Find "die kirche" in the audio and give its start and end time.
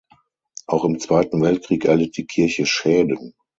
2.17-2.65